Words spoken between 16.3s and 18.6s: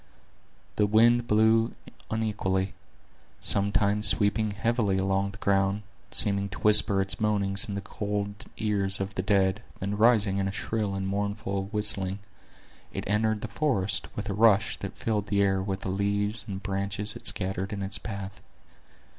and branches it scattered in its path.